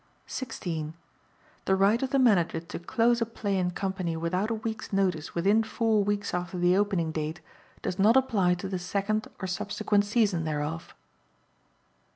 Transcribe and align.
16. 0.25 0.95
The 1.65 1.75
right 1.75 2.01
of 2.01 2.09
the 2.09 2.17
Manager 2.17 2.59
to 2.59 2.79
close 2.79 3.21
a 3.21 3.25
play 3.27 3.59
and 3.59 3.75
company 3.75 4.17
without 4.17 4.49
a 4.49 4.55
week's 4.55 4.91
notice 4.91 5.35
within 5.35 5.61
four 5.61 6.03
weeks 6.03 6.33
after 6.33 6.57
the 6.57 6.75
opening 6.75 7.11
date 7.11 7.39
does 7.83 7.99
not 7.99 8.17
apply 8.17 8.55
to 8.55 8.67
the 8.67 8.79
second 8.79 9.27
or 9.39 9.45
subsequent 9.47 10.03
season 10.05 10.43
thereof. 10.43 10.95